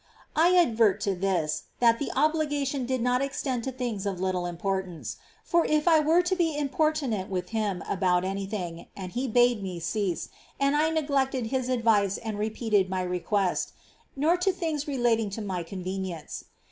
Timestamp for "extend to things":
3.21-4.07